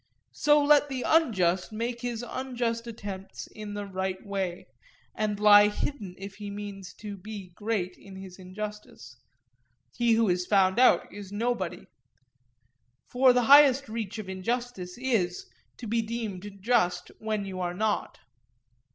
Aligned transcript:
So 0.33 0.63
let 0.63 0.89
the 0.89 1.03
unjust 1.05 1.71
make 1.71 2.01
his 2.01 2.25
unjust 2.27 2.87
attempts 2.87 3.45
in 3.45 3.75
the 3.75 3.85
right 3.85 4.17
way, 4.25 4.65
and 5.13 5.39
lie 5.39 5.67
hidden 5.67 6.15
if 6.17 6.37
he 6.37 6.49
means 6.49 6.91
to 7.01 7.15
be 7.15 7.49
great 7.53 7.97
in 7.99 8.15
his 8.15 8.39
injustice: 8.39 9.15
(he 9.95 10.13
who 10.13 10.27
is 10.27 10.47
found 10.47 10.79
out 10.79 11.13
is 11.13 11.31
nobody:) 11.31 11.85
for 13.09 13.31
the 13.31 13.43
highest 13.43 13.87
reach 13.89 14.17
of 14.17 14.27
injustice 14.27 14.97
is, 14.97 15.45
to 15.77 15.85
be 15.85 16.01
deemed 16.01 16.51
just 16.61 17.11
when 17.19 17.45
you 17.45 17.59
are 17.59 17.75
not. 17.75 18.17